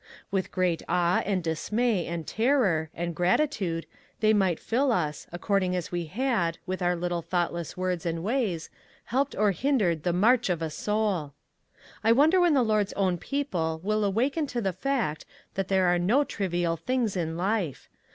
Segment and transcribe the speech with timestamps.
[0.31, 3.85] With what awe, and dismay, and terror, and gratitude,
[4.19, 8.71] they might fill us, according as we had, with our little thoughtless words and ways,
[9.05, 10.01] helped or 238 ONE COMMONPLACE DAY.
[10.01, 11.33] •V hindered the march of a soul!
[12.03, 15.99] I wonder when the Lord's own people will awaken to the fact that there are
[15.99, 17.37] no trivial things in.
[17.37, 17.87] life?